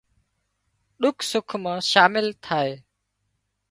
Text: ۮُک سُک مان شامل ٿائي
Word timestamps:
ۮُک 1.01 1.17
سُک 1.29 1.49
مان 1.63 1.79
شامل 1.91 2.25
ٿائي 2.43 2.73